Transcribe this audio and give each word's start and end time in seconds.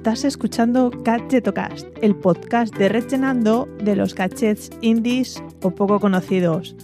Estás 0.00 0.24
escuchando 0.24 0.90
Gadgetocast, 1.04 1.86
el 2.00 2.16
podcast 2.16 2.74
de 2.74 2.88
Rellenando 2.88 3.68
de 3.84 3.94
los 3.94 4.14
gadgets 4.14 4.70
indies 4.80 5.44
o 5.60 5.72
poco 5.72 6.00
conocidos. 6.00 6.74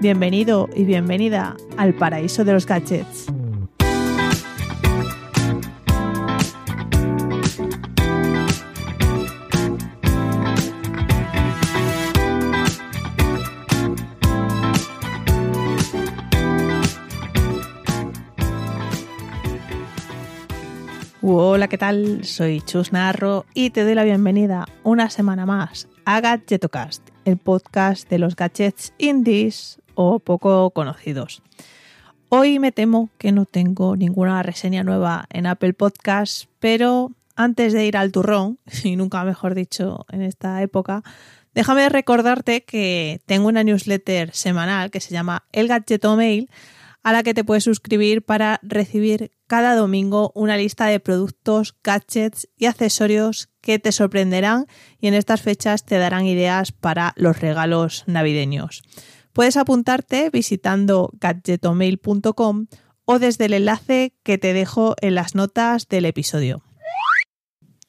Bienvenido 0.00 0.68
y 0.76 0.84
bienvenida 0.84 1.56
al 1.78 1.94
paraíso 1.94 2.44
de 2.44 2.52
los 2.52 2.66
gadgets. 2.66 3.26
¿Qué 21.70 21.78
tal? 21.78 22.24
Soy 22.24 22.60
Chus 22.62 22.92
Narro 22.92 23.46
y 23.54 23.70
te 23.70 23.84
doy 23.84 23.94
la 23.94 24.02
bienvenida 24.02 24.66
una 24.82 25.08
semana 25.08 25.46
más 25.46 25.86
a 26.04 26.20
Gadgetocast, 26.20 27.10
el 27.24 27.36
podcast 27.36 28.10
de 28.10 28.18
los 28.18 28.34
gadgets 28.34 28.92
indies 28.98 29.80
o 29.94 30.18
poco 30.18 30.70
conocidos. 30.70 31.44
Hoy 32.28 32.58
me 32.58 32.72
temo 32.72 33.08
que 33.18 33.30
no 33.30 33.44
tengo 33.44 33.94
ninguna 33.94 34.42
reseña 34.42 34.82
nueva 34.82 35.26
en 35.30 35.46
Apple 35.46 35.74
Podcasts, 35.74 36.48
pero 36.58 37.12
antes 37.36 37.72
de 37.72 37.86
ir 37.86 37.96
al 37.96 38.10
turrón, 38.10 38.58
y 38.82 38.96
nunca 38.96 39.22
mejor 39.22 39.54
dicho 39.54 40.06
en 40.10 40.22
esta 40.22 40.60
época, 40.62 41.04
déjame 41.54 41.88
recordarte 41.88 42.64
que 42.64 43.20
tengo 43.26 43.46
una 43.46 43.62
newsletter 43.62 44.34
semanal 44.34 44.90
que 44.90 44.98
se 44.98 45.12
llama 45.12 45.44
El 45.52 45.68
Gadgeto 45.68 46.16
Mail 46.16 46.50
a 47.02 47.12
la 47.12 47.22
que 47.22 47.34
te 47.34 47.44
puedes 47.44 47.64
suscribir 47.64 48.22
para 48.22 48.60
recibir 48.62 49.32
cada 49.46 49.74
domingo 49.74 50.32
una 50.34 50.56
lista 50.56 50.86
de 50.86 51.00
productos, 51.00 51.76
gadgets 51.82 52.48
y 52.56 52.66
accesorios 52.66 53.50
que 53.60 53.78
te 53.78 53.92
sorprenderán 53.92 54.66
y 55.00 55.08
en 55.08 55.14
estas 55.14 55.42
fechas 55.42 55.84
te 55.84 55.98
darán 55.98 56.26
ideas 56.26 56.72
para 56.72 57.12
los 57.16 57.40
regalos 57.40 58.04
navideños. 58.06 58.82
Puedes 59.32 59.56
apuntarte 59.56 60.30
visitando 60.30 61.10
gadgetomail.com 61.14 62.66
o 63.04 63.18
desde 63.18 63.46
el 63.46 63.54
enlace 63.54 64.14
que 64.22 64.38
te 64.38 64.52
dejo 64.52 64.94
en 65.00 65.14
las 65.14 65.34
notas 65.34 65.88
del 65.88 66.04
episodio. 66.04 66.62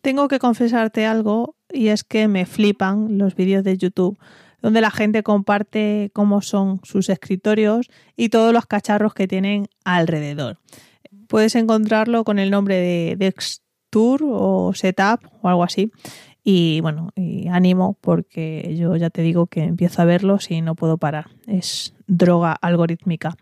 Tengo 0.02 0.28
que 0.28 0.40
confesarte 0.40 1.06
algo 1.06 1.56
y 1.72 1.90
es 1.90 2.04
que 2.04 2.28
me 2.28 2.46
flipan 2.46 3.18
los 3.18 3.36
vídeos 3.36 3.64
de 3.64 3.78
YouTube 3.78 4.18
donde 4.62 4.82
la 4.82 4.92
gente 4.92 5.24
comparte 5.24 6.12
cómo 6.14 6.42
son 6.42 6.80
sus 6.84 7.10
escritorios 7.10 7.90
y 8.16 8.30
todos 8.30 8.54
los 8.54 8.66
cacharros 8.66 9.14
que 9.14 9.28
tienen 9.28 9.68
alrededor. 9.84 10.60
Puedes 11.28 11.56
encontrarlo 11.56 12.24
con 12.24 12.40
el 12.40 12.52
nombre 12.52 12.76
de 12.76 13.16
Dextour 13.18 14.22
o 14.24 14.74
Setup 14.74 15.20
o 15.42 15.50
algo 15.50 15.64
así. 15.64 15.92
Y 16.44 16.80
bueno, 16.82 17.10
y 17.16 17.48
ánimo 17.48 17.98
porque 18.02 18.76
yo 18.78 18.96
ya 18.96 19.10
te 19.10 19.22
digo 19.22 19.46
que 19.46 19.64
empiezo 19.64 20.02
a 20.02 20.06
verlos 20.06 20.50
y 20.50 20.62
no 20.62 20.76
puedo 20.76 20.98
parar. 20.98 21.30
Es 21.48 21.94
droga 22.08 22.54
algorítmica. 22.54 23.36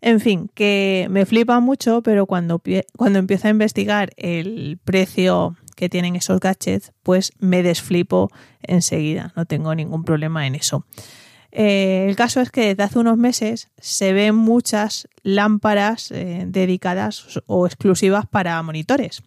En 0.00 0.20
fin, 0.20 0.50
que 0.52 1.06
me 1.10 1.24
flipa 1.24 1.60
mucho, 1.60 2.02
pero 2.02 2.26
cuando, 2.26 2.60
cuando 2.96 3.18
empiezo 3.18 3.48
a 3.48 3.52
investigar 3.52 4.10
el 4.16 4.78
precio 4.84 5.56
que 5.74 5.88
tienen 5.88 6.16
esos 6.16 6.40
gadgets, 6.40 6.92
pues 7.02 7.32
me 7.38 7.62
desflipo 7.62 8.30
enseguida, 8.62 9.32
no 9.36 9.44
tengo 9.44 9.74
ningún 9.74 10.04
problema 10.04 10.46
en 10.46 10.54
eso. 10.54 10.86
Eh, 11.56 12.06
el 12.08 12.16
caso 12.16 12.40
es 12.40 12.50
que 12.50 12.68
desde 12.68 12.82
hace 12.82 12.98
unos 12.98 13.16
meses 13.16 13.70
se 13.78 14.12
ven 14.12 14.34
muchas 14.34 15.08
lámparas 15.22 16.10
eh, 16.10 16.44
dedicadas 16.48 17.40
o 17.46 17.66
exclusivas 17.66 18.26
para 18.26 18.60
monitores. 18.62 19.22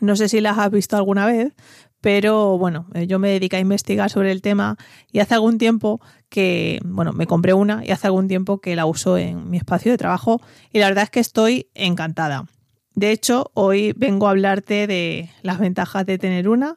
No 0.00 0.16
sé 0.16 0.30
si 0.30 0.40
las 0.40 0.56
has 0.56 0.70
visto 0.70 0.96
alguna 0.96 1.26
vez, 1.26 1.52
pero 2.00 2.56
bueno, 2.56 2.86
eh, 2.94 3.06
yo 3.06 3.18
me 3.18 3.28
dedico 3.28 3.56
a 3.56 3.60
investigar 3.60 4.08
sobre 4.08 4.32
el 4.32 4.40
tema 4.40 4.78
y 5.12 5.18
hace 5.18 5.34
algún 5.34 5.58
tiempo 5.58 6.00
que, 6.30 6.80
bueno, 6.82 7.12
me 7.12 7.26
compré 7.26 7.52
una 7.52 7.84
y 7.84 7.90
hace 7.90 8.06
algún 8.06 8.26
tiempo 8.26 8.62
que 8.62 8.74
la 8.74 8.86
uso 8.86 9.18
en 9.18 9.50
mi 9.50 9.58
espacio 9.58 9.92
de 9.92 9.98
trabajo 9.98 10.40
y 10.72 10.78
la 10.78 10.86
verdad 10.86 11.04
es 11.04 11.10
que 11.10 11.20
estoy 11.20 11.68
encantada. 11.74 12.46
De 12.94 13.12
hecho, 13.12 13.50
hoy 13.54 13.92
vengo 13.96 14.26
a 14.26 14.30
hablarte 14.30 14.86
de 14.86 15.30
las 15.42 15.58
ventajas 15.58 16.04
de 16.06 16.18
tener 16.18 16.48
una, 16.48 16.74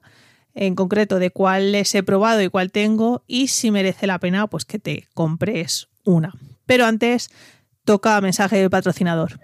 en 0.56 0.76
concreto 0.76 1.20
de 1.20 1.32
cuáles 1.32 1.94
he 1.96 2.04
probado 2.04 2.42
y 2.42 2.50
cuál 2.50 2.72
tengo 2.72 3.24
y 3.28 3.48
si 3.48 3.72
merece 3.72 4.08
la 4.08 4.20
pena 4.20 4.48
pues 4.48 4.66
que 4.66 4.80
te 4.80 5.08
compres 5.14 5.90
una. 6.04 6.34
Pero 6.66 6.86
antes 6.86 7.32
toca 7.84 8.22
mensaje 8.22 8.58
del 8.58 8.70
patrocinador. 8.70 9.40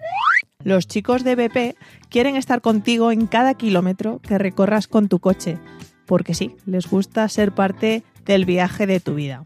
Los 0.62 0.86
chicos 0.86 1.24
de 1.24 1.36
BP 1.36 1.76
quieren 2.10 2.36
estar 2.36 2.60
contigo 2.60 3.12
en 3.12 3.26
cada 3.26 3.54
kilómetro 3.54 4.20
que 4.20 4.38
recorras 4.38 4.88
con 4.88 5.08
tu 5.08 5.18
coche, 5.18 5.58
porque 6.06 6.34
sí, 6.34 6.54
les 6.66 6.88
gusta 6.88 7.28
ser 7.28 7.52
parte 7.52 8.02
del 8.26 8.44
viaje 8.44 8.86
de 8.86 9.00
tu 9.00 9.14
vida. 9.14 9.42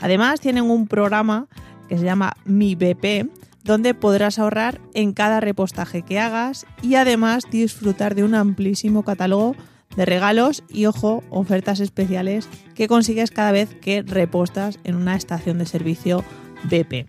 Además, 0.00 0.40
tienen 0.40 0.70
un 0.70 0.86
programa 0.86 1.48
que 1.88 1.98
se 1.98 2.04
llama 2.04 2.36
Mi 2.44 2.74
BP, 2.74 3.28
donde 3.64 3.94
podrás 3.94 4.38
ahorrar 4.38 4.80
en 4.94 5.12
cada 5.12 5.40
repostaje 5.40 6.02
que 6.02 6.18
hagas 6.18 6.66
y 6.82 6.96
además 6.96 7.44
disfrutar 7.50 8.14
de 8.14 8.24
un 8.24 8.34
amplísimo 8.34 9.04
catálogo 9.04 9.54
de 9.96 10.06
regalos 10.06 10.64
y, 10.68 10.86
ojo, 10.86 11.22
ofertas 11.30 11.80
especiales 11.80 12.48
que 12.74 12.88
consigues 12.88 13.30
cada 13.30 13.52
vez 13.52 13.74
que 13.74 14.02
repostas 14.02 14.78
en 14.84 14.96
una 14.96 15.16
estación 15.16 15.58
de 15.58 15.66
servicio 15.66 16.24
BP. 16.64 17.06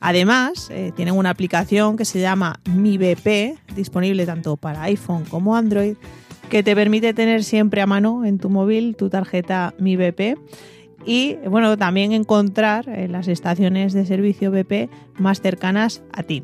Además, 0.00 0.68
eh, 0.70 0.92
tienen 0.96 1.16
una 1.16 1.30
aplicación 1.30 1.96
que 1.96 2.04
se 2.04 2.20
llama 2.20 2.60
Mi 2.64 2.98
BP, 2.98 3.56
disponible 3.74 4.26
tanto 4.26 4.56
para 4.56 4.82
iPhone 4.82 5.24
como 5.24 5.56
Android, 5.56 5.96
que 6.48 6.62
te 6.62 6.74
permite 6.74 7.14
tener 7.14 7.44
siempre 7.44 7.80
a 7.80 7.86
mano 7.86 8.24
en 8.24 8.38
tu 8.38 8.50
móvil 8.50 8.96
tu 8.96 9.08
tarjeta 9.08 9.74
Mi 9.78 9.96
BP 9.96 10.36
y 11.04 11.36
bueno, 11.48 11.76
también 11.76 12.12
encontrar 12.12 12.88
eh, 12.88 13.08
las 13.08 13.28
estaciones 13.28 13.92
de 13.92 14.06
servicio 14.06 14.50
BP 14.50 14.90
más 15.18 15.40
cercanas 15.40 16.02
a 16.12 16.22
ti. 16.22 16.42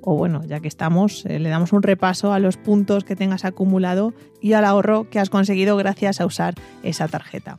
O 0.00 0.14
bueno, 0.14 0.44
ya 0.44 0.60
que 0.60 0.68
estamos, 0.68 1.26
eh, 1.26 1.40
le 1.40 1.48
damos 1.48 1.72
un 1.72 1.82
repaso 1.82 2.32
a 2.32 2.38
los 2.38 2.56
puntos 2.56 3.02
que 3.04 3.16
tengas 3.16 3.44
acumulado 3.44 4.14
y 4.40 4.52
al 4.52 4.64
ahorro 4.64 5.10
que 5.10 5.18
has 5.18 5.30
conseguido 5.30 5.76
gracias 5.76 6.20
a 6.20 6.26
usar 6.26 6.54
esa 6.84 7.08
tarjeta. 7.08 7.58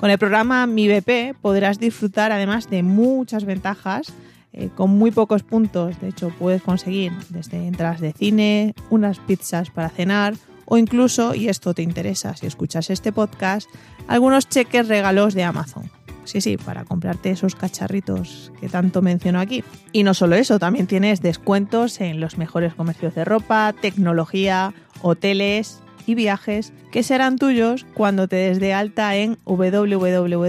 Con 0.00 0.10
el 0.10 0.18
programa 0.18 0.66
Mi 0.66 0.88
BP 0.88 1.36
podrás 1.40 1.78
disfrutar 1.78 2.32
además 2.32 2.70
de 2.70 2.82
muchas 2.82 3.44
ventajas 3.44 4.12
eh, 4.52 4.70
con 4.74 4.90
muy 4.90 5.10
pocos 5.10 5.42
puntos. 5.42 6.00
De 6.00 6.08
hecho, 6.08 6.30
puedes 6.38 6.62
conseguir 6.62 7.12
desde 7.28 7.66
entradas 7.66 8.00
de 8.00 8.12
cine, 8.12 8.74
unas 8.88 9.18
pizzas 9.18 9.70
para 9.70 9.88
cenar 9.88 10.34
o 10.66 10.78
incluso, 10.78 11.34
y 11.34 11.48
esto 11.48 11.74
te 11.74 11.82
interesa 11.82 12.36
si 12.36 12.46
escuchas 12.46 12.90
este 12.90 13.12
podcast, 13.12 13.68
algunos 14.08 14.48
cheques 14.48 14.88
regalos 14.88 15.34
de 15.34 15.44
Amazon. 15.44 15.90
Sí, 16.24 16.40
sí, 16.40 16.56
para 16.56 16.84
comprarte 16.84 17.30
esos 17.30 17.54
cacharritos 17.54 18.50
que 18.60 18.68
tanto 18.68 19.02
menciono 19.02 19.40
aquí. 19.40 19.62
Y 19.92 20.02
no 20.04 20.14
solo 20.14 20.36
eso, 20.36 20.58
también 20.58 20.86
tienes 20.86 21.20
descuentos 21.20 22.00
en 22.00 22.18
los 22.20 22.38
mejores 22.38 22.74
comercios 22.74 23.14
de 23.14 23.26
ropa, 23.26 23.74
tecnología, 23.78 24.72
hoteles 25.02 25.80
y 26.06 26.14
viajes 26.14 26.72
que 26.90 27.02
serán 27.02 27.36
tuyos 27.36 27.86
cuando 27.94 28.28
te 28.28 28.36
des 28.36 28.60
de 28.60 28.72
alta 28.72 29.16
en 29.16 29.38
www.mibp.es 29.44 30.44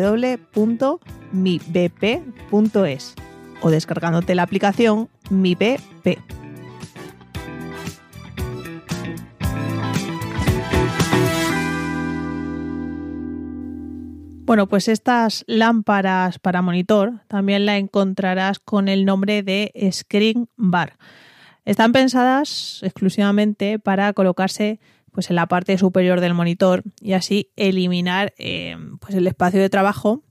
o 3.62 3.70
descargándote 3.70 4.36
la 4.36 4.44
aplicación 4.44 5.10
Mi 5.30 5.56
Bueno, 14.46 14.68
pues 14.68 14.88
estas 14.88 15.44
lámparas 15.48 16.38
para 16.38 16.62
monitor 16.62 17.22
también 17.28 17.66
la 17.66 17.78
encontrarás 17.78 18.60
con 18.60 18.88
el 18.88 19.04
nombre 19.04 19.42
de 19.42 19.74
Screen 19.92 20.48
Bar. 20.56 21.00
Están 21.66 21.92
pensadas 21.92 22.80
exclusivamente 22.84 23.80
para 23.80 24.14
colocarse 24.14 24.80
pues, 25.12 25.32
en 25.32 25.38
la 25.38 25.48
parte 25.48 25.80
superior 25.80 26.22
del 26.22 26.36
monitor 26.36 26.84
y 27.02 27.14
así 27.14 27.50
eliminar 27.56 28.36
eh, 28.38 28.78
pues, 29.00 29.16
el 29.16 29.26
espacio 29.26 29.60
de 29.60 29.70
trabajo, 29.72 30.22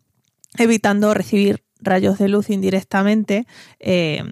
evitando 0.58 1.12
recibir 1.12 1.64
rayos 1.80 2.16
de 2.18 2.28
luz 2.28 2.50
indirectamente, 2.50 3.48
eh, 3.80 4.22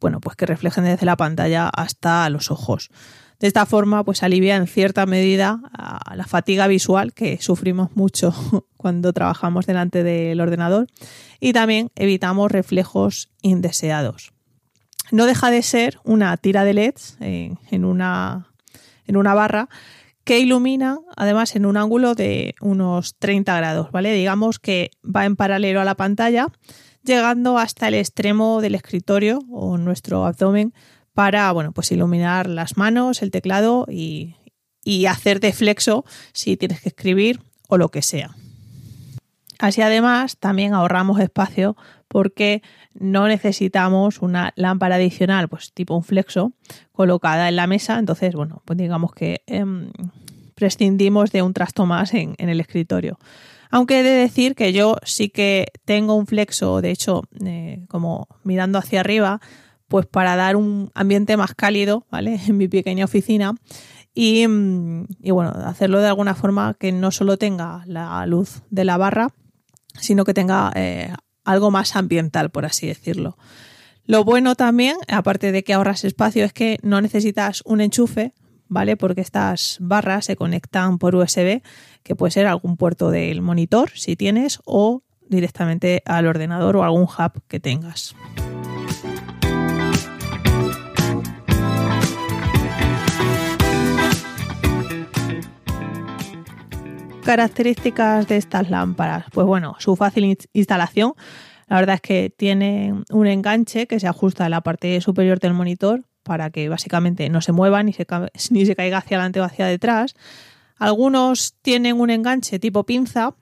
bueno, 0.00 0.20
pues 0.20 0.36
que 0.36 0.44
reflejen 0.44 0.84
desde 0.84 1.06
la 1.06 1.16
pantalla 1.16 1.70
hasta 1.70 2.28
los 2.28 2.50
ojos. 2.50 2.90
De 3.40 3.48
esta 3.48 3.64
forma, 3.64 4.04
pues 4.04 4.22
alivia 4.22 4.56
en 4.56 4.66
cierta 4.66 5.06
medida 5.06 5.60
la 6.14 6.26
fatiga 6.26 6.66
visual 6.66 7.14
que 7.14 7.40
sufrimos 7.40 7.96
mucho 7.96 8.34
cuando 8.76 9.14
trabajamos 9.14 9.66
delante 9.66 10.02
del 10.04 10.40
ordenador 10.40 10.86
y 11.40 11.54
también 11.54 11.90
evitamos 11.96 12.52
reflejos 12.52 13.30
indeseados. 13.40 14.32
No 15.10 15.24
deja 15.24 15.50
de 15.50 15.62
ser 15.62 15.98
una 16.04 16.36
tira 16.36 16.64
de 16.64 16.74
LEDs 16.74 17.16
en, 17.20 17.84
una, 17.84 18.52
en 19.06 19.16
una 19.16 19.34
barra 19.34 19.70
que 20.24 20.38
ilumina 20.38 20.98
además 21.16 21.56
en 21.56 21.64
un 21.64 21.78
ángulo 21.78 22.14
de 22.14 22.54
unos 22.60 23.16
30 23.16 23.56
grados, 23.56 23.90
¿vale? 23.90 24.12
Digamos 24.12 24.58
que 24.58 24.90
va 25.04 25.24
en 25.24 25.34
paralelo 25.34 25.80
a 25.80 25.84
la 25.84 25.96
pantalla, 25.96 26.48
llegando 27.02 27.58
hasta 27.58 27.88
el 27.88 27.94
extremo 27.94 28.60
del 28.60 28.74
escritorio 28.74 29.40
o 29.50 29.78
nuestro 29.78 30.26
abdomen 30.26 30.74
para 31.20 31.52
bueno, 31.52 31.72
pues 31.72 31.92
iluminar 31.92 32.48
las 32.48 32.78
manos, 32.78 33.20
el 33.20 33.30
teclado 33.30 33.84
y, 33.90 34.36
y 34.82 35.04
hacer 35.04 35.38
de 35.38 35.52
flexo 35.52 36.06
si 36.32 36.56
tienes 36.56 36.80
que 36.80 36.88
escribir 36.88 37.42
o 37.68 37.76
lo 37.76 37.90
que 37.90 38.00
sea. 38.00 38.34
Así 39.58 39.82
además 39.82 40.38
también 40.38 40.72
ahorramos 40.72 41.20
espacio 41.20 41.76
porque 42.08 42.62
no 42.94 43.28
necesitamos 43.28 44.22
una 44.22 44.54
lámpara 44.56 44.94
adicional, 44.94 45.50
pues 45.50 45.74
tipo 45.74 45.94
un 45.94 46.04
flexo, 46.04 46.54
colocada 46.90 47.50
en 47.50 47.56
la 47.56 47.66
mesa. 47.66 47.98
Entonces, 47.98 48.34
bueno, 48.34 48.62
pues 48.64 48.78
digamos 48.78 49.12
que 49.12 49.42
em, 49.46 49.92
prescindimos 50.54 51.32
de 51.32 51.42
un 51.42 51.52
trasto 51.52 51.84
más 51.84 52.14
en, 52.14 52.34
el 52.38 52.60
escritorio. 52.60 53.18
Aunque 53.70 54.00
he 54.00 54.02
de 54.02 54.08
decir 54.08 54.54
que 54.54 54.72
yo 54.72 54.96
sí 55.02 55.28
que 55.28 55.66
tengo 55.84 56.14
un 56.14 56.26
flexo, 56.26 56.80
de 56.80 56.90
hecho, 56.90 57.24
eh, 57.44 57.84
como 57.88 58.26
mirando 58.42 58.78
hacia 58.78 59.00
arriba, 59.00 59.42
pues 59.90 60.06
para 60.06 60.36
dar 60.36 60.54
un 60.54 60.92
ambiente 60.94 61.36
más 61.36 61.54
cálido, 61.54 62.06
¿vale? 62.10 62.40
En 62.48 62.56
mi 62.56 62.68
pequeña 62.68 63.04
oficina. 63.04 63.54
Y, 64.14 64.46
mm, 64.46 65.06
y, 65.20 65.30
bueno, 65.32 65.50
hacerlo 65.50 66.00
de 66.00 66.06
alguna 66.06 66.34
forma 66.34 66.74
que 66.78 66.92
no 66.92 67.10
solo 67.10 67.36
tenga 67.36 67.82
la 67.86 68.24
luz 68.26 68.62
de 68.70 68.84
la 68.84 68.96
barra, 68.96 69.34
sino 70.00 70.24
que 70.24 70.32
tenga 70.32 70.72
eh, 70.76 71.12
algo 71.44 71.70
más 71.70 71.96
ambiental, 71.96 72.50
por 72.50 72.64
así 72.64 72.86
decirlo. 72.86 73.36
Lo 74.04 74.24
bueno 74.24 74.54
también, 74.54 74.96
aparte 75.08 75.52
de 75.52 75.64
que 75.64 75.74
ahorras 75.74 76.04
espacio, 76.04 76.44
es 76.44 76.52
que 76.52 76.78
no 76.82 77.00
necesitas 77.00 77.62
un 77.66 77.80
enchufe, 77.80 78.32
¿vale? 78.68 78.96
Porque 78.96 79.20
estas 79.20 79.76
barras 79.80 80.24
se 80.26 80.36
conectan 80.36 80.98
por 80.98 81.16
USB, 81.16 81.62
que 82.04 82.14
puede 82.14 82.30
ser 82.30 82.46
algún 82.46 82.76
puerto 82.76 83.10
del 83.10 83.42
monitor, 83.42 83.90
si 83.94 84.14
tienes, 84.14 84.60
o 84.64 85.02
directamente 85.28 86.02
al 86.06 86.26
ordenador 86.26 86.76
o 86.76 86.84
algún 86.84 87.04
hub 87.04 87.42
que 87.48 87.58
tengas. 87.58 88.14
Características 97.30 98.26
de 98.26 98.38
estas 98.38 98.70
lámparas? 98.70 99.26
Pues 99.30 99.46
bueno, 99.46 99.76
su 99.78 99.94
fácil 99.94 100.36
instalación. 100.52 101.12
La 101.68 101.76
verdad 101.76 101.94
es 101.94 102.00
que 102.00 102.34
tiene 102.36 103.04
un 103.08 103.28
enganche 103.28 103.86
que 103.86 104.00
se 104.00 104.08
ajusta 104.08 104.46
en 104.46 104.50
la 104.50 104.62
parte 104.62 105.00
superior 105.00 105.38
del 105.38 105.54
monitor 105.54 106.02
para 106.24 106.50
que 106.50 106.68
básicamente 106.68 107.28
no 107.28 107.40
se 107.40 107.52
mueva 107.52 107.84
ni 107.84 107.92
se, 107.92 108.04
ni 108.50 108.66
se 108.66 108.74
caiga 108.74 108.98
hacia 108.98 109.16
adelante 109.16 109.40
o 109.40 109.44
hacia 109.44 109.66
detrás. 109.66 110.16
Algunos 110.76 111.54
tienen 111.62 112.00
un 112.00 112.10
enganche 112.10 112.58
tipo 112.58 112.82
pinza 112.84 113.36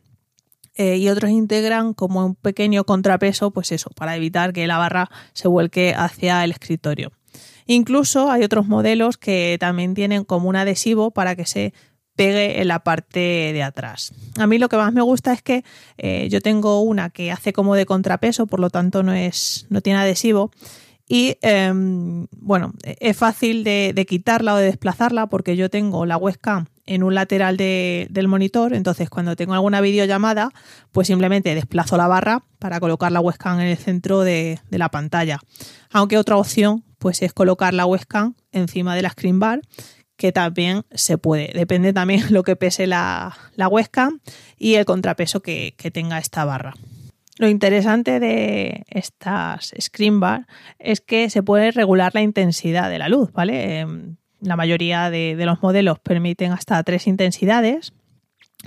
eh, 0.74 0.98
y 0.98 1.08
otros 1.08 1.30
integran 1.30 1.94
como 1.94 2.26
un 2.26 2.34
pequeño 2.34 2.84
contrapeso, 2.84 3.52
pues 3.52 3.72
eso, 3.72 3.88
para 3.96 4.16
evitar 4.16 4.52
que 4.52 4.66
la 4.66 4.76
barra 4.76 5.08
se 5.32 5.48
vuelque 5.48 5.94
hacia 5.96 6.44
el 6.44 6.50
escritorio. 6.50 7.10
Incluso 7.64 8.30
hay 8.30 8.44
otros 8.44 8.66
modelos 8.66 9.16
que 9.16 9.56
también 9.58 9.94
tienen 9.94 10.24
como 10.24 10.50
un 10.50 10.56
adhesivo 10.56 11.10
para 11.10 11.36
que 11.36 11.46
se 11.46 11.72
pegue 12.18 12.60
en 12.60 12.66
la 12.66 12.80
parte 12.80 13.20
de 13.52 13.62
atrás. 13.62 14.12
A 14.38 14.48
mí 14.48 14.58
lo 14.58 14.68
que 14.68 14.76
más 14.76 14.92
me 14.92 15.02
gusta 15.02 15.32
es 15.32 15.40
que 15.40 15.62
eh, 15.98 16.26
yo 16.28 16.40
tengo 16.40 16.82
una 16.82 17.10
que 17.10 17.30
hace 17.30 17.52
como 17.52 17.76
de 17.76 17.86
contrapeso, 17.86 18.48
por 18.48 18.58
lo 18.58 18.70
tanto 18.70 19.04
no, 19.04 19.12
es, 19.12 19.66
no 19.70 19.82
tiene 19.82 20.00
adhesivo. 20.00 20.50
Y 21.06 21.36
em, 21.42 22.26
bueno, 22.32 22.72
es 22.82 23.16
fácil 23.16 23.62
de, 23.62 24.04
quitarla 24.08 24.54
o 24.54 24.56
de 24.56 24.66
desplazarla 24.66 25.28
porque 25.28 25.56
yo 25.56 25.70
tengo 25.70 26.06
la 26.06 26.16
webcam 26.16 26.66
en 26.86 27.04
un 27.04 27.14
lateral 27.14 27.56
del 27.56 28.28
monitor, 28.28 28.74
entonces 28.74 29.08
cuando 29.08 29.36
tengo 29.36 29.54
alguna 29.54 29.80
videollamada, 29.80 30.50
pues 30.90 31.06
simplemente 31.06 31.54
desplazo 31.54 31.96
la 31.96 32.08
barra 32.08 32.42
para 32.58 32.80
colocar 32.80 33.12
la 33.12 33.20
webcam 33.20 33.60
en 33.60 33.68
el 33.68 33.76
centro 33.76 34.20
de, 34.22 34.58
de 34.70 34.78
la 34.78 34.88
pantalla. 34.88 35.38
Aunque 35.92 36.18
otra 36.18 36.36
opción 36.36 36.82
pues 36.98 37.22
es 37.22 37.32
colocar 37.32 37.74
la 37.74 37.86
webcam 37.86 38.34
encima 38.50 38.96
de 38.96 39.02
la 39.02 39.10
screen 39.10 39.38
bar 39.38 39.60
que 40.18 40.32
también 40.32 40.82
se 40.90 41.16
puede. 41.16 41.52
Depende 41.54 41.94
también 41.94 42.22
lo 42.30 42.42
que 42.42 42.56
pese 42.56 42.86
la, 42.86 43.38
la 43.54 43.70
y 44.58 44.74
el 44.74 44.84
contrapeso 44.84 45.40
que, 45.40 45.74
tenga 45.92 46.18
esta 46.18 46.44
barra. 46.44 46.74
Lo 47.38 47.48
interesante 47.48 48.18
de 48.18 48.84
estas 48.88 49.72
screen 49.80 50.18
bar 50.18 50.48
es 50.80 51.00
que 51.00 51.30
se 51.30 51.44
puede 51.44 51.70
regular 51.70 52.12
la 52.14 52.20
intensidad 52.20 52.90
de 52.90 52.98
la 52.98 53.08
luz, 53.08 53.32
¿vale? 53.32 53.78
Em, 53.78 54.16
la 54.40 54.56
mayoría 54.56 55.08
de, 55.08 55.36
los 55.46 55.62
modelos 55.62 56.00
permiten 56.00 56.50
hasta 56.50 56.82
tres 56.82 57.06
intensidades 57.06 57.92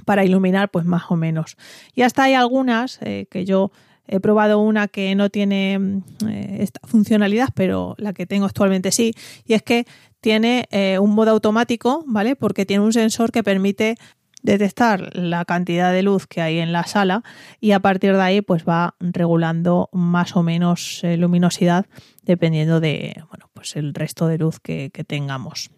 para 0.05 0.23
iluminar 0.23 0.71
pues 0.71 0.85
más 0.85 1.03
o 1.09 1.17
menos. 1.17 1.57
Y 1.93 2.03
hasta 2.03 2.23
hay 2.23 2.33
algunas 2.33 2.97
eh, 3.01 3.27
que 3.29 3.43
yo 3.43 3.71
He 4.07 4.19
probado 4.19 4.59
una 4.59 4.89
que 4.89 5.15
no 5.15 5.29
tiene 5.29 5.79
mm, 5.79 6.03
eh, 6.27 6.57
esta 6.59 6.81
funcionalidad, 6.85 7.49
pero 7.55 7.95
la 7.97 8.11
que 8.11 8.25
tengo 8.25 8.45
actualmente 8.45 8.91
sí, 8.91 9.13
y 9.45 9.53
es 9.53 9.61
que 9.63 9.85
tiene 10.21 10.67
eh, 10.71 10.99
un 10.99 11.13
modo 11.13 11.31
automático, 11.31 12.03
¿vale? 12.07 12.35
Porque 12.35 12.65
tiene 12.65 12.83
un 12.83 12.93
sensor 12.93 13.31
que 13.31 13.43
permite 13.43 13.97
detectar 14.43 15.15
la 15.15 15.45
cantidad 15.45 15.91
de 15.91 16.03
luz 16.03 16.25
que 16.27 16.41
hay 16.41 16.59
en 16.59 16.71
la 16.71 16.85
sala 16.85 17.23
y 17.59 17.71
a 17.71 17.79
partir 17.79 18.13
de 18.13 18.21
ahí 18.21 18.41
pues 18.41 18.63
va 18.67 18.95
regulando 18.99 19.89
más 19.91 20.35
o 20.35 20.41
menos 20.41 21.03
eh, 21.03 21.17
luminosidad 21.17 21.85
dependiendo 22.23 22.79
de 22.79 23.23
bueno 23.29 23.49
pues 23.53 23.75
el 23.75 23.93
resto 23.93 24.27
de 24.27 24.39
luz 24.39 24.59
que, 24.59 24.89
tengamos. 25.05 25.69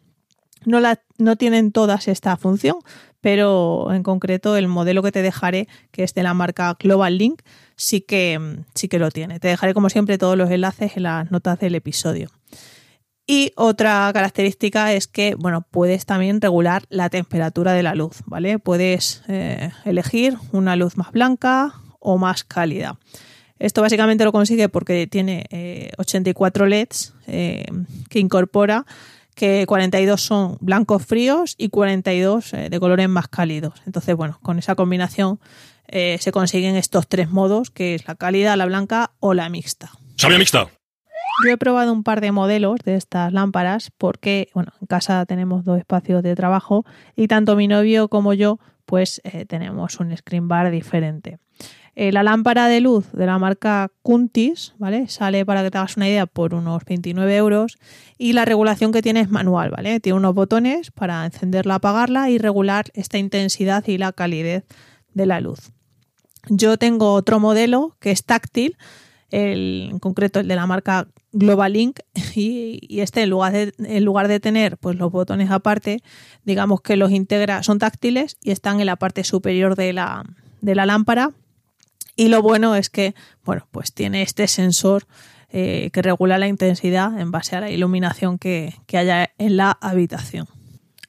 No, 0.66 0.80
la, 0.80 1.02
no 1.18 1.36
tienen 1.36 1.74
todas 1.74 2.08
esta 2.08 2.38
función, 2.38 2.78
pero 3.20 3.92
en 3.92 4.04
concreto 4.04 4.56
el 4.56 4.70
modelo 4.70 5.04
que 5.04 5.12
te 5.12 5.22
dejaré, 5.22 5.68
que 5.92 6.04
es 6.04 6.14
de 6.14 6.24
la 6.24 6.34
marca 6.34 6.78
Global 6.80 7.18
Link, 7.18 7.42
sí 7.76 8.00
que, 8.00 8.64
sí 8.74 8.88
que 8.88 9.00
lo 9.00 9.12
tiene. 9.12 9.42
Te 9.42 9.50
dejaré 9.50 9.74
como 9.74 9.90
siempre 9.90 10.18
todos 10.18 10.38
los 10.38 10.50
enlaces 10.50 10.96
en 10.96 11.04
las 11.04 11.30
notas 11.32 11.60
del 11.60 11.76
episodio. 11.76 12.30
Y 13.26 13.54
otra 13.56 14.10
característica 14.14 14.92
es 14.94 15.08
que, 15.08 15.36
bueno, 15.36 15.66
puedes 15.70 16.06
también 16.06 16.42
regular 16.42 16.84
la 16.90 17.10
temperatura 17.10 17.72
de 17.72 17.82
la 17.82 17.96
luz, 17.96 18.22
¿vale? 18.26 18.60
Puedes 18.60 19.24
eh, 19.30 19.72
elegir 19.86 20.38
una 20.52 20.76
luz 20.76 20.98
más 20.98 21.12
blanca 21.12 21.74
o 22.00 22.18
más 22.18 22.44
cálida. 22.44 22.98
Esto 23.60 23.82
básicamente 23.82 24.26
lo 24.26 24.34
consigue 24.34 24.68
porque 24.68 25.08
tiene 25.08 25.46
84 25.98 26.66
eh, 26.66 26.70
LEDs 26.70 27.14
eh, 27.28 27.66
que 28.10 28.20
incorpora, 28.20 28.86
que 29.36 29.64
42 29.68 30.22
son 30.22 30.58
blancos 30.60 31.06
fríos 31.06 31.56
y 31.58 31.70
42 31.70 32.52
de 32.70 32.80
colores 32.82 33.08
más 33.08 33.30
cálidos. 33.30 33.82
Entonces, 33.86 34.18
bueno, 34.18 34.38
con 34.42 34.60
esa 34.60 34.76
combinación 34.76 35.40
se 35.90 36.32
consiguen 36.32 36.76
estos 36.76 37.08
tres 37.08 37.30
modos, 37.30 37.70
que 37.72 37.96
es 37.96 38.08
la 38.08 38.16
cálida, 38.16 38.56
la 38.58 38.66
blanca 38.66 39.12
o 39.20 39.34
la 39.34 39.48
mixta. 39.50 39.92
¡Sabia 40.18 40.38
mixta! 40.38 40.68
Yo 41.44 41.52
he 41.52 41.58
probado 41.58 41.92
un 41.92 42.04
par 42.04 42.22
de 42.22 42.32
modelos 42.32 42.80
de 42.86 42.96
estas 42.96 43.34
lámparas 43.34 43.92
porque, 43.98 44.50
bueno, 44.54 44.72
en 44.80 44.88
casa 44.88 45.26
tenemos 45.26 45.66
dos 45.66 45.80
espacios 45.80 46.22
de 46.24 46.36
trabajo 46.36 46.86
y 47.16 47.28
tanto 47.28 47.56
mi 47.56 47.68
novio 47.68 48.08
como 48.08 48.34
yo, 48.34 48.60
pues 48.86 49.20
eh, 49.24 49.46
tenemos 49.46 50.00
un 50.00 50.16
screen 50.16 50.48
bar 50.48 50.70
diferente. 50.70 51.40
Eh, 51.96 52.12
la 52.12 52.24
lámpara 52.24 52.68
de 52.68 52.82
luz 52.82 53.12
de 53.12 53.26
la 53.28 53.38
marca 53.38 53.92
Kuntis, 54.02 54.74
¿vale? 54.80 55.08
Sale, 55.10 55.46
para 55.46 55.62
que 55.62 55.70
te 55.70 55.78
hagas 55.78 55.96
una 55.96 56.08
idea, 56.08 56.26
por 56.26 56.56
unos 56.56 56.84
29 56.86 57.36
euros 57.36 57.78
y 58.18 58.34
la 58.34 58.46
regulación 58.46 58.92
que 58.92 59.04
tiene 59.04 59.20
es 59.20 59.30
manual, 59.30 59.70
¿vale? 59.70 60.00
Tiene 60.00 60.18
unos 60.18 60.34
botones 60.34 60.90
para 60.90 61.24
encenderla, 61.26 61.76
apagarla 61.76 62.32
y 62.32 62.40
regular 62.40 62.86
esta 62.96 63.20
intensidad 63.20 63.88
y 63.88 64.00
la 64.00 64.12
calidez 64.12 64.66
de 65.14 65.26
la 65.28 65.40
luz. 65.40 65.72
Yo 66.50 66.78
tengo 66.78 67.14
otro 67.14 67.40
modelo 67.40 67.96
que 68.00 68.12
es 68.12 68.26
táctil, 68.26 68.76
en 69.34 69.98
concreto 69.98 70.40
el 70.40 70.48
de 70.48 70.56
la 70.56 70.68
marca 70.68 71.08
Global 71.32 71.74
Link 71.74 72.00
y, 72.36 73.00
este 73.02 73.24
en 73.24 73.32
lugar, 73.32 73.52
de, 73.52 73.74
en 73.80 74.06
lugar 74.06 74.28
de 74.28 74.40
tener 74.40 74.78
pues 74.78 74.96
los 74.96 75.12
botones 75.12 75.50
aparte, 75.50 76.02
digamos 76.46 76.82
que 76.82 76.96
los 76.96 77.12
integra, 77.12 77.64
son 77.64 77.80
táctiles 77.80 78.38
y 78.44 78.52
están 78.52 78.80
en 78.80 78.86
la 78.86 78.96
parte 78.96 79.24
superior 79.24 79.76
de 79.76 79.92
la, 79.92 80.24
de 80.62 80.76
la 80.76 80.86
lámpara. 80.86 81.32
Y 82.16 82.28
lo 82.28 82.44
bueno 82.44 82.76
es 82.76 82.92
que, 82.92 83.16
bueno, 83.44 83.68
pues 83.72 83.92
tiene 83.92 84.22
este 84.22 84.48
sensor 84.48 85.08
eh, 85.50 85.90
que 85.92 86.04
regula 86.04 86.38
la 86.38 86.48
intensidad 86.48 87.20
en 87.20 87.32
base 87.32 87.56
a 87.56 87.62
la 87.62 87.72
iluminación 87.72 88.38
que, 88.38 88.76
que 88.86 89.00
haya 89.00 89.32
en 89.40 89.58
la 89.58 89.76
habitación. 89.82 90.48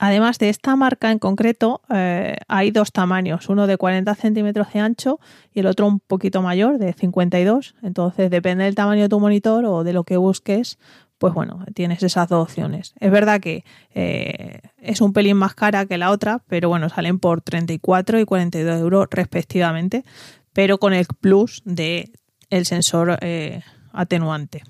Además 0.07 0.39
de 0.39 0.51
esta 0.51 0.77
marca 0.77 1.11
en 1.11 1.19
concreto, 1.19 1.81
eh, 1.89 2.37
hay 2.47 2.71
dos 2.71 2.93
tamaños, 2.93 3.49
uno 3.49 3.67
de 3.67 3.79
40 3.79 4.15
centímetros 4.17 4.71
de 4.71 4.81
ancho 4.81 5.19
y 5.51 5.61
el 5.61 5.67
otro 5.67 5.87
un 5.87 5.99
poquito 5.99 6.43
mayor, 6.43 6.77
de 6.77 6.93
52. 6.93 7.75
Entonces, 7.83 8.31
depende 8.31 8.65
del 8.65 8.75
tamaño 8.75 9.01
de 9.01 9.09
tu 9.09 9.19
monitor 9.19 9.65
o 9.65 9.83
de 9.83 9.95
lo 9.95 10.05
que 10.05 10.19
busques, 10.19 10.79
pues 11.17 11.33
bueno, 11.33 11.65
tienes 11.73 12.03
esas 12.03 12.29
dos 12.29 12.43
opciones. 12.43 12.93
Es 13.01 13.11
verdad 13.11 13.41
que 13.41 13.65
eh, 13.95 14.61
es 14.77 15.01
un 15.01 15.15
pelín 15.15 15.39
más 15.39 15.55
cara 15.55 15.87
que 15.87 15.97
la 15.97 16.11
otra, 16.11 16.43
pero 16.49 16.69
bueno, 16.69 16.91
salen 16.91 17.19
por 17.19 17.41
34 17.41 18.21
y 18.21 18.27
42 18.27 18.81
euros 18.83 19.09
respectivamente, 19.11 20.05
pero 20.53 20.77
con 20.77 20.93
el 20.93 21.07
plus 21.19 21.63
de 21.65 22.11
sensor 22.51 23.17
eh, 23.23 23.63
atenuante 23.95 24.65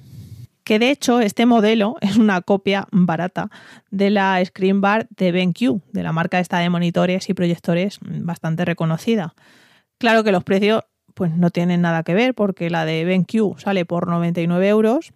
que 0.64 0.78
de 0.78 0.90
hecho 0.90 1.21
este 1.21 1.47
modelo 1.47 1.97
es 2.00 2.16
una 2.16 2.40
copia 2.40 2.88
barata 2.90 3.50
de 3.90 4.11
la 4.11 4.42
Screen 4.44 4.80
Bar 4.80 5.06
de 5.11 5.33
BenQ, 5.33 5.83
de 5.92 6.02
la 6.02 6.12
marca 6.12 6.40
esta 6.40 6.59
de 6.59 6.71
monitores 6.71 7.28
y 7.28 7.35
proyectores 7.35 7.99
bastante 8.00 8.64
reconocida. 8.64 9.35
Claro 9.99 10.25
que 10.25 10.33
los 10.33 10.44
precios 10.44 10.83
pues 11.14 11.33
no 11.33 11.50
tienen 11.50 11.83
nada 11.83 12.02
que 12.02 12.14
ver 12.14 12.35
porque 12.35 12.71
la 12.71 12.85
de 12.85 13.04
BenQ 13.04 13.59
sale 13.59 13.85
por 13.85 14.09
99 14.09 14.68
euros 14.68 15.12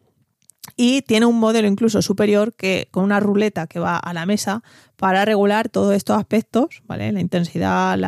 y 0.76 1.02
tiene 1.02 1.26
un 1.26 1.40
modelo 1.40 1.66
incluso 1.66 2.02
superior 2.02 2.54
que 2.54 2.88
con 2.90 3.02
una 3.02 3.20
ruleta 3.20 3.66
que 3.66 3.80
va 3.80 3.96
a 3.96 4.12
la 4.12 4.26
mesa 4.26 4.62
para 4.96 5.24
regular 5.24 5.68
todos 5.68 5.94
estos 5.94 6.16
aspectos, 6.16 6.82
¿vale? 6.86 7.10
La 7.10 7.20
intensidad, 7.20 7.98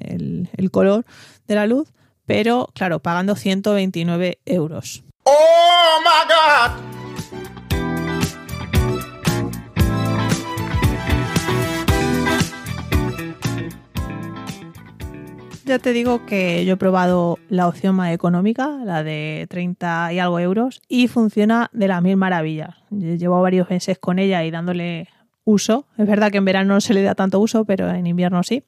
el, 0.00 0.48
el 0.56 0.70
color 0.70 1.04
de 1.48 1.54
la 1.54 1.66
luz, 1.66 1.92
pero 2.26 2.68
claro, 2.74 3.00
pagando 3.00 3.34
129 3.34 4.38
euros. 4.44 5.02
¡Oh, 5.32 6.00
my 6.02 6.22
God! 6.26 6.90
Ya 15.64 15.78
te 15.78 15.92
digo 15.92 16.26
que 16.26 16.64
yo 16.64 16.74
he 16.74 16.76
probado 16.76 17.38
la 17.48 17.68
opción 17.68 17.94
más 17.94 18.12
económica, 18.12 18.80
la 18.84 19.04
de 19.04 19.46
30 19.48 20.12
y 20.14 20.18
algo 20.18 20.40
euros, 20.40 20.82
y 20.88 21.06
funciona 21.06 21.70
de 21.72 21.86
las 21.86 22.02
mil 22.02 22.16
maravillas. 22.16 22.74
Llevo 22.90 23.40
varios 23.40 23.70
meses 23.70 23.96
con 24.00 24.18
ella 24.18 24.42
y 24.42 24.50
dándole 24.50 25.06
uso. 25.44 25.86
Es 25.96 26.08
verdad 26.08 26.32
que 26.32 26.38
en 26.38 26.44
verano 26.44 26.74
no 26.74 26.80
se 26.80 26.92
le 26.92 27.02
da 27.02 27.14
tanto 27.14 27.38
uso, 27.38 27.64
pero 27.64 27.88
en 27.88 28.08
invierno 28.08 28.42
sí. 28.42 28.64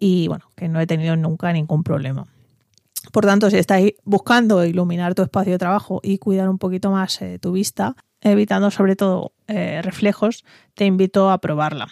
Y 0.00 0.26
bueno, 0.28 0.50
que 0.56 0.68
no 0.68 0.80
he 0.80 0.86
tenido 0.86 1.16
nunca 1.16 1.52
ningún 1.52 1.82
problema. 1.82 2.26
Por 3.12 3.24
tanto, 3.24 3.50
si 3.50 3.56
estáis 3.56 3.94
buscando 4.04 4.64
iluminar 4.64 5.14
tu 5.14 5.22
espacio 5.22 5.52
de 5.52 5.58
trabajo 5.58 6.00
y 6.02 6.18
cuidar 6.18 6.48
un 6.48 6.58
poquito 6.58 6.90
más 6.90 7.20
eh, 7.22 7.38
tu 7.38 7.52
vista, 7.52 7.94
evitando 8.20 8.70
sobre 8.70 8.96
todo 8.96 9.32
eh, 9.46 9.80
reflejos, 9.82 10.44
te 10.74 10.84
invito 10.84 11.30
a 11.30 11.38
probarla. 11.38 11.88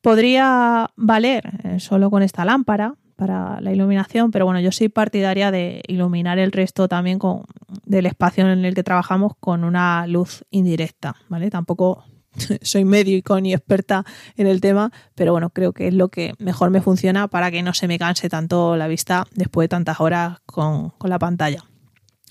Podría 0.00 0.90
valer 0.96 1.44
eh, 1.64 1.80
solo 1.80 2.10
con 2.10 2.22
esta 2.22 2.44
lámpara, 2.44 2.94
para 3.18 3.60
la 3.60 3.72
iluminación, 3.72 4.30
pero 4.30 4.44
bueno, 4.44 4.60
yo 4.60 4.70
soy 4.70 4.88
partidaria 4.88 5.50
de 5.50 5.82
iluminar 5.88 6.38
el 6.38 6.52
resto 6.52 6.86
también 6.86 7.18
con, 7.18 7.42
del 7.84 8.06
espacio 8.06 8.48
en 8.48 8.64
el 8.64 8.76
que 8.76 8.84
trabajamos 8.84 9.32
con 9.40 9.64
una 9.64 10.06
luz 10.06 10.44
indirecta, 10.50 11.16
¿vale? 11.28 11.50
Tampoco 11.50 12.04
soy 12.62 12.84
médico 12.84 13.40
ni 13.40 13.52
experta 13.52 14.04
en 14.36 14.46
el 14.46 14.60
tema, 14.60 14.92
pero 15.14 15.32
bueno, 15.32 15.50
creo 15.50 15.72
que 15.72 15.88
es 15.88 15.94
lo 15.94 16.08
que 16.08 16.34
mejor 16.38 16.70
me 16.70 16.80
funciona 16.80 17.28
para 17.28 17.50
que 17.50 17.62
no 17.62 17.74
se 17.74 17.88
me 17.88 17.98
canse 17.98 18.28
tanto 18.28 18.76
la 18.76 18.88
vista 18.88 19.26
después 19.34 19.64
de 19.64 19.68
tantas 19.68 20.00
horas 20.00 20.38
con, 20.46 20.92
la 21.02 21.18
pantalla. 21.18 21.64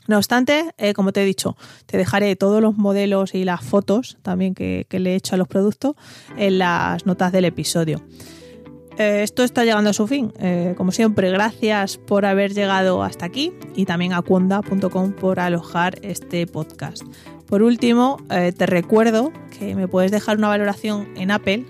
No 0.07 0.17
obstante, 0.17 0.71
eh, 0.77 0.93
como 0.93 1.11
te 1.11 1.21
he 1.21 1.25
dicho, 1.25 1.57
te 1.85 1.97
dejaré 1.97 2.35
todos 2.35 2.61
los 2.61 2.77
modelos 2.77 3.35
y 3.35 3.43
las 3.43 3.61
fotos 3.61 4.17
también 4.21 4.55
que, 4.55 4.85
que 4.87 4.99
le 4.99 5.11
he 5.11 5.15
hecho 5.15 5.35
a 5.35 5.37
los 5.37 5.49
productos 5.49 5.95
en 6.37 6.59
las 6.59 7.05
notas 7.05 7.31
del 7.33 7.45
episodio. 7.45 8.01
Eh, 8.97 9.21
esto 9.21 9.43
está 9.43 9.63
llegando 9.63 9.91
a 9.91 9.93
su 9.93 10.07
fin. 10.07 10.33
Eh, 10.39 10.73
como 10.75 10.91
siempre, 10.91 11.29
gracias 11.29 11.97
por 11.97 12.25
haber 12.25 12.53
llegado 12.53 13.03
hasta 13.03 13.25
aquí 13.25 13.53
y 13.75 13.85
también 13.85 14.13
a 14.13 14.21
cuonda.com 14.21 15.13
por 15.13 15.39
alojar 15.39 15.99
este 16.01 16.47
podcast. 16.47 17.03
Por 17.47 17.63
último, 17.63 18.17
eh, 18.29 18.51
te 18.55 18.65
recuerdo 18.65 19.31
que 19.57 19.75
me 19.75 19.87
puedes 19.87 20.11
dejar 20.11 20.37
una 20.37 20.49
valoración 20.49 21.07
en 21.15 21.31
Apple 21.31 21.65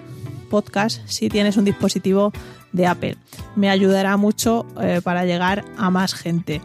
Podcast 0.50 1.02
si 1.08 1.30
tienes 1.30 1.58
un 1.58 1.66
dispositivo 1.66 2.32
de 2.72 2.88
Apple. 2.88 3.18
Me 3.56 3.70
ayudará 3.70 4.18
mucho 4.18 4.66
para 5.04 5.26
llegar 5.26 5.66
a 5.78 5.90
más 5.90 6.14
gente. 6.14 6.62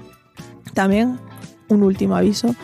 También 0.75 1.19
un 1.69 1.83
último 1.83 2.17
aviso. 2.17 2.55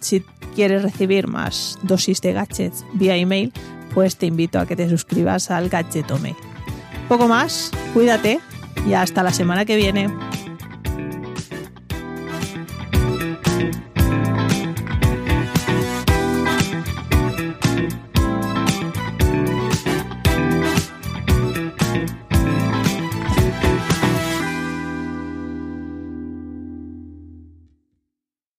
si 0.00 0.24
quieres 0.54 0.82
recibir 0.82 1.26
más 1.26 1.78
dosis 1.82 2.20
de 2.20 2.32
gadgets 2.32 2.84
vía 2.94 3.16
email, 3.16 3.52
pues 3.94 4.16
te 4.16 4.26
invito 4.26 4.58
a 4.58 4.66
que 4.66 4.76
te 4.76 4.88
suscribas 4.88 5.50
al 5.50 5.68
Gadgetome 5.68 6.34
poco 7.10 7.26
más, 7.26 7.72
cuídate 7.92 8.38
y 8.86 8.92
hasta 8.92 9.24
la 9.24 9.32
semana 9.32 9.64
que 9.64 9.74
viene. 9.74 10.06